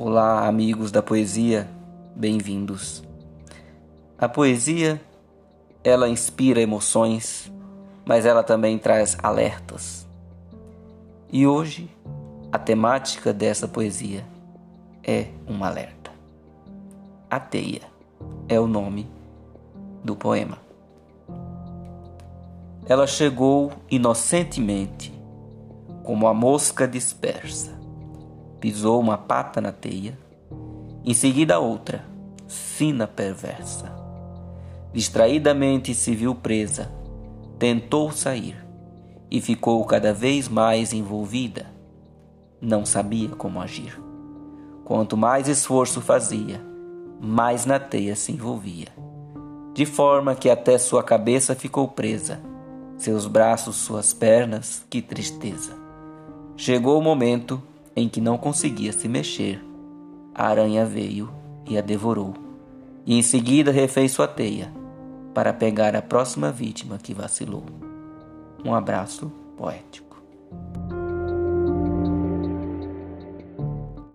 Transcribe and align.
Olá, 0.00 0.46
amigos 0.46 0.92
da 0.92 1.02
poesia, 1.02 1.68
bem-vindos. 2.14 3.02
A 4.16 4.28
poesia, 4.28 5.00
ela 5.82 6.08
inspira 6.08 6.60
emoções, 6.60 7.52
mas 8.06 8.24
ela 8.24 8.44
também 8.44 8.78
traz 8.78 9.16
alertas. 9.20 10.06
E 11.32 11.48
hoje, 11.48 11.90
a 12.52 12.60
temática 12.60 13.32
dessa 13.32 13.66
poesia 13.66 14.24
é 15.02 15.30
um 15.48 15.64
alerta. 15.64 16.12
A 17.28 17.40
teia 17.40 17.82
é 18.48 18.60
o 18.60 18.68
nome 18.68 19.10
do 20.04 20.14
poema. 20.14 20.58
Ela 22.86 23.08
chegou 23.08 23.72
inocentemente, 23.90 25.12
como 26.04 26.28
a 26.28 26.32
mosca 26.32 26.86
dispersa 26.86 27.77
pisou 28.60 29.00
uma 29.00 29.16
pata 29.16 29.60
na 29.60 29.72
teia, 29.72 30.18
em 31.04 31.14
seguida 31.14 31.58
outra, 31.58 32.04
sina 32.46 33.06
perversa. 33.06 33.92
Distraidamente 34.92 35.94
se 35.94 36.14
viu 36.14 36.34
presa, 36.34 36.90
tentou 37.58 38.10
sair 38.10 38.56
e 39.30 39.40
ficou 39.40 39.84
cada 39.84 40.12
vez 40.12 40.48
mais 40.48 40.92
envolvida. 40.92 41.66
Não 42.60 42.84
sabia 42.84 43.28
como 43.28 43.60
agir. 43.60 44.00
Quanto 44.84 45.16
mais 45.16 45.48
esforço 45.48 46.00
fazia, 46.00 46.60
mais 47.20 47.66
na 47.66 47.78
teia 47.78 48.16
se 48.16 48.32
envolvia, 48.32 48.88
de 49.74 49.84
forma 49.84 50.34
que 50.34 50.48
até 50.48 50.78
sua 50.78 51.02
cabeça 51.02 51.54
ficou 51.54 51.86
presa, 51.88 52.40
seus 52.96 53.26
braços, 53.26 53.76
suas 53.76 54.12
pernas, 54.12 54.84
que 54.90 55.00
tristeza. 55.00 55.76
Chegou 56.56 56.98
o 56.98 57.02
momento 57.02 57.62
em 57.98 58.08
que 58.08 58.20
não 58.20 58.38
conseguia 58.38 58.92
se 58.92 59.08
mexer. 59.08 59.62
A 60.34 60.46
aranha 60.46 60.84
veio 60.84 61.28
e 61.66 61.76
a 61.76 61.80
devorou, 61.80 62.34
e 63.04 63.18
em 63.18 63.22
seguida 63.22 63.70
refez 63.70 64.12
sua 64.12 64.28
teia 64.28 64.72
para 65.34 65.52
pegar 65.52 65.94
a 65.94 66.02
próxima 66.02 66.50
vítima 66.50 66.98
que 66.98 67.12
vacilou. 67.12 67.64
Um 68.64 68.74
abraço 68.74 69.30
poético. 69.56 70.07